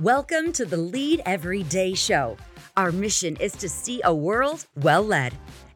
[0.00, 2.36] Welcome to the Lead Every Day show.
[2.76, 5.34] Our mission is to see a world well led.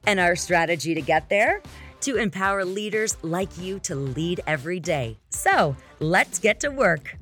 [0.09, 1.63] And our strategy to get there?
[2.01, 5.19] To empower leaders like you to lead every day.
[5.31, 7.17] So let's get to work.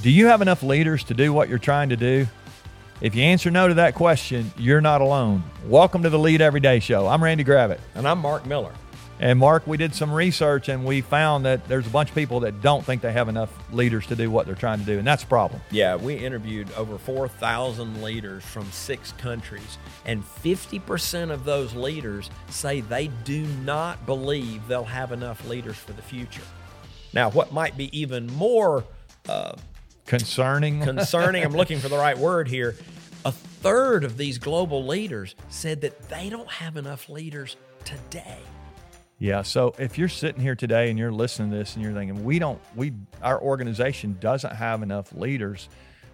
[0.00, 2.28] Do you have enough leaders to do what you're trying to do?
[3.00, 5.42] If you answer no to that question, you're not alone.
[5.66, 7.08] Welcome to the Lead Every Day show.
[7.08, 7.80] I'm Randy Gravitt.
[7.96, 8.72] And I'm Mark Miller.
[9.20, 12.40] And Mark, we did some research and we found that there's a bunch of people
[12.40, 15.06] that don't think they have enough leaders to do what they're trying to do, and
[15.06, 15.60] that's a problem.
[15.70, 22.80] Yeah, we interviewed over 4,000 leaders from six countries, and 50% of those leaders say
[22.80, 26.42] they do not believe they'll have enough leaders for the future.
[27.12, 28.84] Now, what might be even more
[29.28, 29.56] uh,
[30.06, 32.76] concerning, concerning, I'm looking for the right word here.
[33.24, 38.38] A third of these global leaders said that they don't have enough leaders today.
[39.18, 39.42] Yeah.
[39.42, 42.38] So if you're sitting here today and you're listening to this and you're thinking, we
[42.38, 45.68] don't, we, our organization doesn't have enough leaders,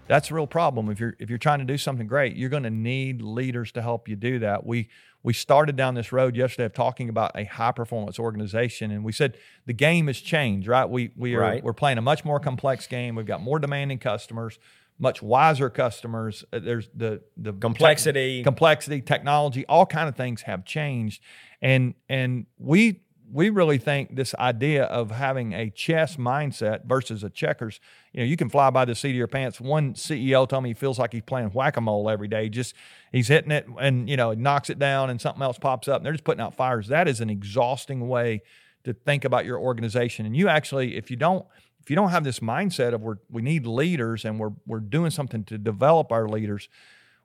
[0.07, 0.91] that's a real problem.
[0.91, 3.83] If you're if you're trying to do something great, you're going to need leaders to
[3.83, 4.67] help you do that.
[4.67, 4.89] We
[5.23, 9.13] we started down this road yesterday of talking about a high performance organization, and we
[9.13, 10.69] said the game has changed.
[10.69, 10.89] Right?
[10.89, 11.65] We we are right.
[11.65, 13.15] we're playing a much more complex game.
[13.15, 14.59] We've got more demanding customers,
[14.99, 16.45] much wiser customers.
[16.53, 21.23] Uh, there's the the complexity, te- complexity, technology, all kind of things have changed,
[21.63, 23.01] and and we
[23.33, 27.81] we really think this idea of having a chess mindset versus a checkers,
[28.13, 29.61] you know, you can fly by the seat of your pants.
[29.61, 32.49] One CEO told me he feels like he's playing whack a mole every day.
[32.49, 32.75] Just
[33.13, 35.97] he's hitting it and, you know, he knocks it down and something else pops up
[35.97, 36.89] and they're just putting out fires.
[36.89, 38.43] That is an exhausting way
[38.85, 40.27] to think about your organization.
[40.27, 41.47] And you actually, if you don't,
[41.81, 45.11] if you don't have this mindset of we're, we need leaders and we're, we're doing
[45.11, 46.69] something to develop our leaders,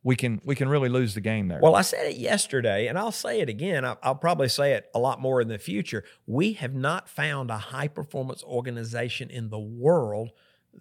[0.04, 1.60] we can we can really lose the game there.
[1.62, 3.84] Well, I said it yesterday, and I'll say it again.
[3.84, 6.04] I'll, I'll, probably say it a lot more in the future.
[6.26, 10.32] We have not found a high performance organization in the world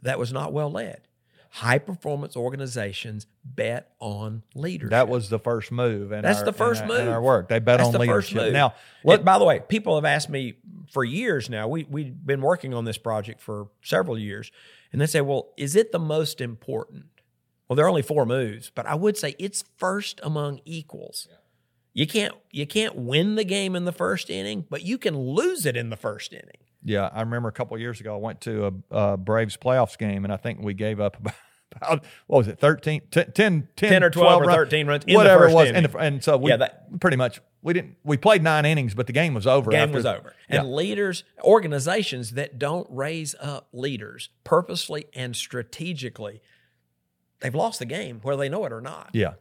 [0.02, 1.02] that was not well led.
[1.50, 4.90] High performance organizations bet on leadership.
[4.90, 6.12] That was the first move.
[6.12, 7.48] And That's our, the first in move in our work.
[7.48, 8.52] They bet That's on the leadership.
[8.52, 10.56] Now, what, by the way, people have asked me
[10.92, 11.66] for years now.
[11.66, 14.52] We we've been working on this project for several years,
[14.92, 17.06] and they say, "Well, is it the most important?"
[17.68, 21.28] Well, there are only four moves, but I would say it's first among equals.
[21.30, 21.36] Yeah.
[21.94, 25.66] You can't you can't win the game in the first inning, but you can lose
[25.66, 26.58] it in the first inning.
[26.84, 30.24] Yeah, I remember a couple years ago I went to a, a, Braves playoffs game
[30.24, 31.34] and I think we gave up about,
[31.74, 35.48] about what was it 13 10, 10, 10 or 12, 12 or 13 runs whatever
[35.48, 38.64] it was and, and, so we yeah, that, pretty much we didn't we played 9
[38.64, 40.34] innings but the game was over game after, was over.
[40.48, 40.74] And yeah.
[40.74, 46.40] leaders organizations that don't raise up leaders purposely and strategically
[47.40, 49.10] they've lost the game whether they know it or not.
[49.12, 49.34] Yeah.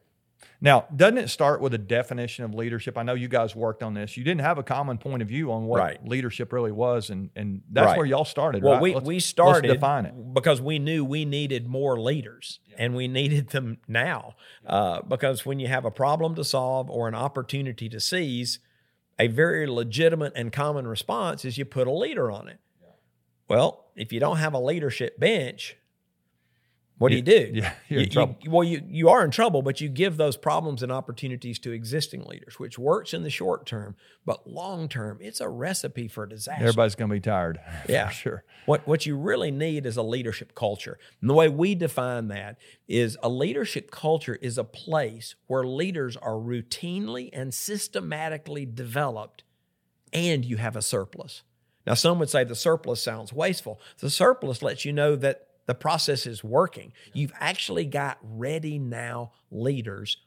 [0.59, 2.97] Now, doesn't it start with a definition of leadership?
[2.97, 4.18] I know you guys worked on this.
[4.18, 6.08] You didn't have a common point of view on what right.
[6.08, 7.97] leadership really was, and and that's right.
[7.97, 8.63] where y'all started.
[8.63, 8.81] Well, right?
[8.81, 12.75] we let's, we started define it because we knew we needed more leaders, yeah.
[12.80, 14.35] and we needed them now.
[14.66, 18.59] Uh, because when you have a problem to solve or an opportunity to seize,
[19.19, 22.59] a very legitimate and common response is you put a leader on it.
[22.81, 22.88] Yeah.
[23.47, 25.78] Well, if you don't have a leadership bench,
[26.97, 27.52] what do you do?
[27.53, 28.38] Yeah, you're you, in trouble.
[28.41, 31.72] You, well, you, you are in trouble, but you give those problems and opportunities to
[31.72, 36.25] existing leaders, which works in the short term, but long term, it's a recipe for
[36.25, 36.63] disaster.
[36.63, 37.59] Everybody's going to be tired.
[37.88, 38.44] Yeah, sure.
[38.66, 42.58] What what you really need is a leadership culture, and the way we define that
[42.88, 49.44] is a leadership culture is a place where leaders are routinely and systematically developed,
[50.12, 51.44] and you have a surplus.
[51.85, 53.79] Now, some would say the surplus sounds wasteful.
[54.00, 56.94] The surplus lets you know that the process is working.
[57.13, 60.17] You've actually got ready now leaders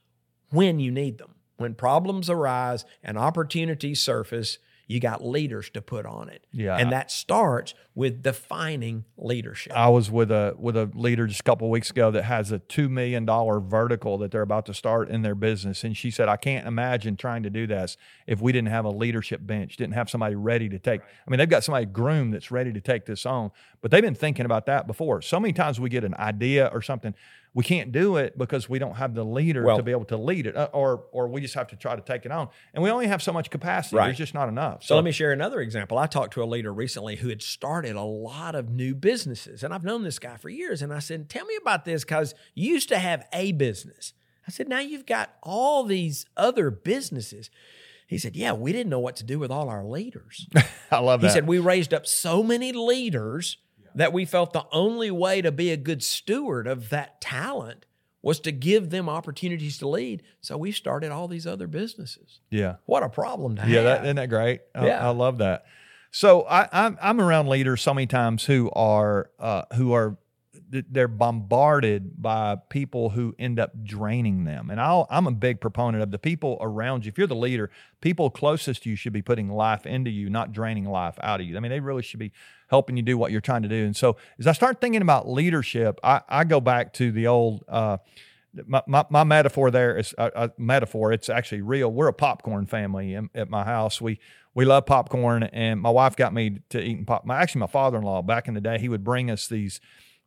[0.50, 1.34] when you need them.
[1.56, 4.58] When problems arise and opportunities surface,
[4.90, 6.44] you got leaders to put on it.
[6.50, 6.76] Yeah.
[6.76, 9.72] And that starts with defining leadership.
[9.72, 12.50] I was with a with a leader just a couple of weeks ago that has
[12.50, 15.84] a two million dollar vertical that they're about to start in their business.
[15.84, 17.96] And she said, I can't imagine trying to do this
[18.26, 21.02] if we didn't have a leadership bench, didn't have somebody ready to take.
[21.02, 23.52] I mean, they've got somebody groomed that's ready to take this on,
[23.82, 25.22] but they've been thinking about that before.
[25.22, 27.14] So many times we get an idea or something
[27.52, 30.16] we can't do it because we don't have the leader well, to be able to
[30.16, 32.82] lead it, uh, or or we just have to try to take it on, and
[32.82, 33.96] we only have so much capacity.
[33.96, 34.06] Right.
[34.06, 34.82] There's just not enough.
[34.82, 35.98] So, so let me share another example.
[35.98, 39.74] I talked to a leader recently who had started a lot of new businesses, and
[39.74, 40.80] I've known this guy for years.
[40.80, 44.12] And I said, "Tell me about this because you used to have a business."
[44.46, 47.50] I said, "Now you've got all these other businesses."
[48.06, 50.46] He said, "Yeah, we didn't know what to do with all our leaders."
[50.92, 51.28] I love that.
[51.28, 53.58] He said, "We raised up so many leaders."
[53.94, 57.86] That we felt the only way to be a good steward of that talent
[58.22, 60.22] was to give them opportunities to lead.
[60.40, 62.40] So we started all these other businesses.
[62.50, 62.76] Yeah.
[62.86, 63.84] What a problem to yeah, have.
[63.84, 64.60] That, isn't that great?
[64.74, 65.06] I, yeah.
[65.06, 65.64] I love that.
[66.10, 70.18] So I, I'm, I'm around leaders so many times who are uh, who are
[70.70, 74.70] they're bombarded by people who end up draining them.
[74.70, 77.08] And i am a big proponent of the people around you.
[77.08, 77.70] If you're the leader,
[78.00, 81.46] people closest to you should be putting life into you, not draining life out of
[81.46, 81.56] you.
[81.56, 82.32] I mean, they really should be
[82.68, 83.84] helping you do what you're trying to do.
[83.84, 87.64] And so as I start thinking about leadership, I, I go back to the old.
[87.68, 87.98] Uh,
[88.66, 91.12] my, my, my, metaphor there is a, a, metaphor.
[91.12, 91.92] It's actually real.
[91.92, 94.00] We're a popcorn family in, at my house.
[94.00, 94.18] We
[94.54, 97.24] we love popcorn, and my wife got me to eating pop.
[97.24, 99.80] My, actually, my father-in-law back in the day, he would bring us these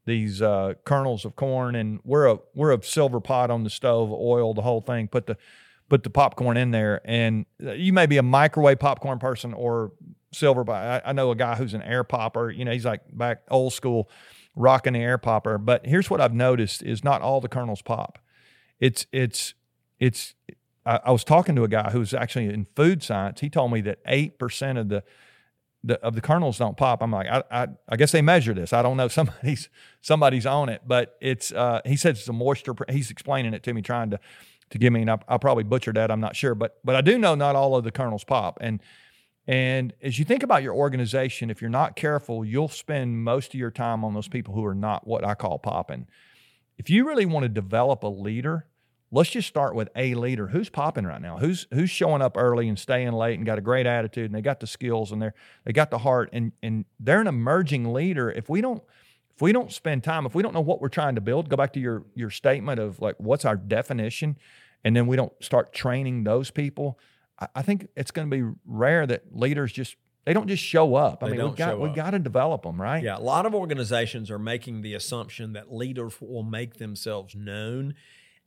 [0.06, 4.12] these uh, kernels of corn, and we're a we're a silver pot on the stove,
[4.12, 5.08] oil the whole thing.
[5.08, 5.38] Put the
[5.90, 9.92] put the popcorn in there, and you may be a microwave popcorn person or
[10.32, 10.70] silver.
[10.70, 12.50] I, I know a guy who's an air popper.
[12.50, 14.10] You know, he's like back old school,
[14.56, 15.58] rocking the air popper.
[15.58, 18.20] But here's what I've noticed: is not all the kernels pop.
[18.80, 19.54] It's it's
[20.00, 20.36] it's
[20.86, 23.40] I, I, was talking to a guy who's actually in food science.
[23.40, 25.04] He told me that eight percent of the,
[25.84, 27.02] the of the kernels don't pop.
[27.02, 28.74] I'm like, I, I, I guess they measure this.
[28.74, 29.08] I don't know.
[29.08, 29.70] Somebody's
[30.02, 31.52] somebody's on it, but it's.
[31.52, 32.74] Uh, he says it's a moisture.
[32.90, 34.20] He's explaining it to me, trying to
[34.70, 36.10] to give me, and I, I'll probably butcher that.
[36.10, 38.82] I'm not sure, but but I do know not all of the kernels pop, and
[39.46, 43.60] and as you think about your organization, if you're not careful, you'll spend most of
[43.60, 46.08] your time on those people who are not what I call popping.
[46.78, 48.68] If you really want to develop a leader,
[49.14, 50.48] let's just start with a leader.
[50.48, 51.38] Who's popping right now?
[51.38, 54.42] Who's who's showing up early and staying late and got a great attitude and they
[54.42, 58.32] got the skills and they're they got the heart and and they're an emerging leader.
[58.32, 58.82] If we don't
[59.36, 61.56] if we don't spend time, if we don't know what we're trying to build, go
[61.56, 64.38] back to your your statement of like what's our definition,
[64.84, 67.00] and then we don't start training those people.
[67.40, 69.96] I, I think it's going to be rare that leaders just
[70.26, 71.24] they don't just show up.
[71.24, 73.04] I they mean, we got we got to develop them, right?
[73.04, 77.94] Yeah, a lot of organizations are making the assumption that leaders will make themselves known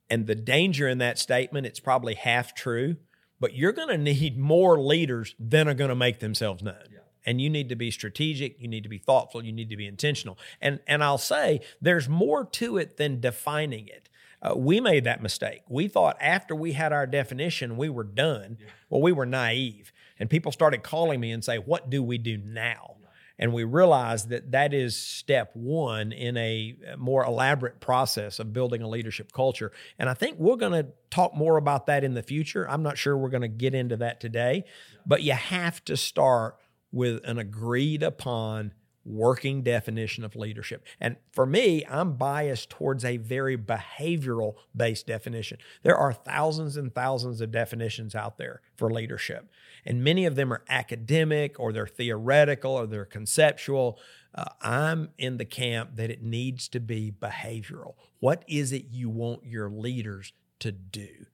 [0.08, 2.96] and the danger in that statement, it's probably half true,
[3.40, 6.74] but you're going to need more leaders than are going to make themselves known.
[6.90, 7.00] Yeah.
[7.28, 9.86] And you need to be strategic, you need to be thoughtful, you need to be
[9.86, 10.38] intentional.
[10.60, 14.08] And and I'll say there's more to it than defining it.
[14.40, 15.62] Uh, we made that mistake.
[15.68, 18.58] We thought after we had our definition, we were done.
[18.60, 18.66] Yeah.
[18.90, 19.92] Well, we were naive.
[20.18, 22.95] And people started calling me and say, "What do we do now?"
[23.38, 28.52] And we realize that that is step one in a uh, more elaborate process of
[28.52, 29.72] building a leadership culture.
[29.98, 32.68] And I think we're going to talk more about that in the future.
[32.68, 34.64] I'm not sure we're going to get into that today,
[35.04, 36.56] but you have to start
[36.92, 38.72] with an agreed upon
[39.06, 40.84] working definition of leadership.
[41.00, 45.58] And for me, I'm biased towards a very behavioral based definition.
[45.82, 49.48] There are thousands and thousands of definitions out there for leadership,
[49.84, 53.98] and many of them are academic or they're theoretical or they're conceptual.
[54.34, 57.94] Uh, I'm in the camp that it needs to be behavioral.
[58.18, 61.26] What is it you want your leaders to do?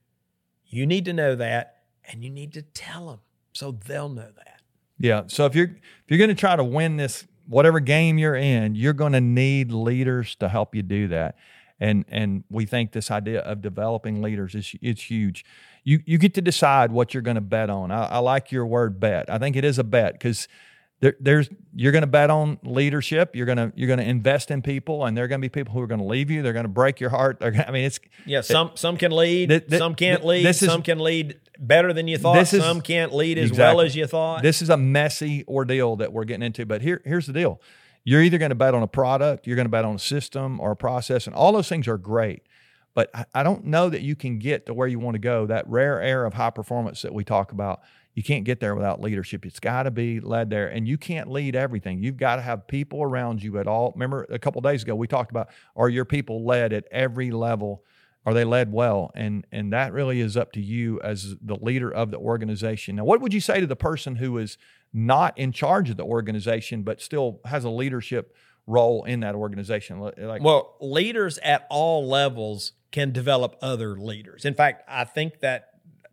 [0.67, 3.21] You need to know that and you need to tell them
[3.53, 4.61] so they'll know that.
[4.99, 5.25] Yeah.
[5.27, 8.75] So if you're if you're going to try to win this whatever game you're in,
[8.75, 11.37] you're going to need leaders to help you do that.
[11.81, 15.45] And and we think this idea of developing leaders is it's huge.
[15.83, 17.91] You you get to decide what you're going to bet on.
[17.91, 19.29] I, I like your word bet.
[19.29, 20.47] I think it is a bet because
[21.03, 23.35] there, there's you're going to bet on leadership.
[23.35, 25.49] You're going to you're going to invest in people, and there are going to be
[25.49, 26.43] people who are going to leave you.
[26.43, 27.41] They're going to break your heart.
[27.41, 28.43] They're gonna, I mean, it's yeah.
[28.43, 29.49] Some it, some can lead.
[29.49, 30.47] Th- th- some can't lead.
[30.47, 32.35] Is, some can lead better than you thought.
[32.35, 33.77] This is, Some can't lead as exactly.
[33.77, 34.43] well as you thought.
[34.43, 36.67] This is a messy ordeal that we're getting into.
[36.67, 37.61] But here, here's the deal:
[38.05, 40.61] you're either going to bet on a product, you're going to bet on a system
[40.61, 42.43] or a process, and all those things are great.
[42.95, 45.47] But I, I don't know that you can get to where you want to go.
[45.47, 47.81] That rare air of high performance that we talk about,
[48.15, 49.47] you can't get there without leadership.
[49.47, 52.03] It's got to be led there, and you can't lead everything.
[52.03, 53.93] You've got to have people around you at all.
[53.95, 57.83] Remember, a couple days ago we talked about are your people led at every level
[58.25, 59.11] are they led well?
[59.15, 62.97] And and that really is up to you as the leader of the organization.
[62.97, 64.59] Now, what would you say to the person who is
[64.93, 68.37] not in charge of the organization but still has a leadership
[68.67, 69.99] role in that organization?
[69.99, 74.45] Like, well, leaders at all levels can develop other leaders.
[74.45, 75.71] In fact, I think that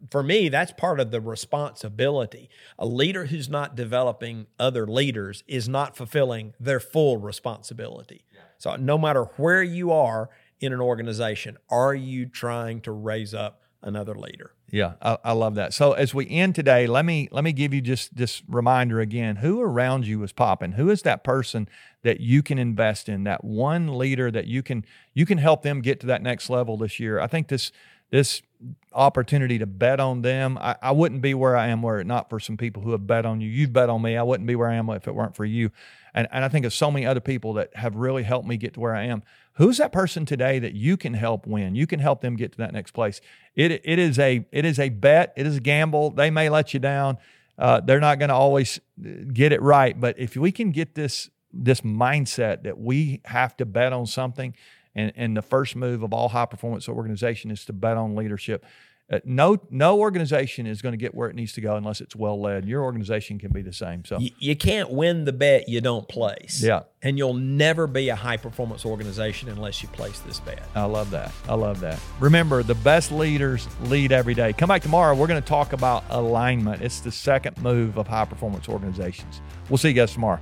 [0.10, 2.50] for me, that's part of the responsibility.
[2.78, 8.24] A leader who's not developing other leaders is not fulfilling their full responsibility.
[8.58, 11.58] So, no matter where you are in an organization?
[11.70, 14.54] Are you trying to raise up another leader?
[14.72, 15.74] Yeah, I, I, love that.
[15.74, 19.38] So as we end today, let me let me give you just this reminder again:
[19.38, 20.74] who around you is popping?
[20.74, 21.68] Who is that person
[22.04, 23.24] that you can invest in?
[23.24, 26.78] That one leader that you can you can help them get to that next level
[26.78, 27.20] this year.
[27.20, 27.72] I think this
[28.12, 28.42] this
[28.94, 30.58] opportunity to bet on them.
[30.60, 33.08] I, I wouldn't be where I am were it not for some people who have
[33.08, 33.50] bet on you.
[33.50, 34.18] You've bet on me.
[34.18, 35.72] I wouldn't be where I am if it weren't for you.
[36.14, 38.74] And, and I think of so many other people that have really helped me get
[38.76, 39.24] to where I am.
[39.54, 41.76] Who's that person today that you can help win?
[41.76, 43.22] You can help them get to that next place.
[43.56, 45.34] It, it is a it is a bet.
[45.36, 46.12] It is a gamble.
[46.12, 47.18] They may let you down.
[47.58, 50.00] Uh, they're not going to always uh, get it right.
[50.00, 54.56] But if we can get this this mindset that we have to bet on something.
[54.96, 58.66] And, and the first move of all high performance organization is to bet on leadership.
[59.12, 62.16] Uh, no, no organization is going to get where it needs to go unless it's
[62.16, 62.66] well led.
[62.66, 64.06] Your organization can be the same.
[64.06, 66.62] So You, you can't win the bet you don't place.
[66.62, 66.82] Yeah.
[67.02, 70.62] And you'll never be a high performance organization unless you place this bet.
[70.76, 71.32] I love that.
[71.48, 72.00] I love that.
[72.20, 74.54] Remember, the best leaders lead every day.
[74.54, 75.16] Come back tomorrow.
[75.16, 76.82] We're going to talk about alignment.
[76.82, 79.42] It's the second move of high performance organizations.
[79.70, 80.40] We'll see you guys tomorrow.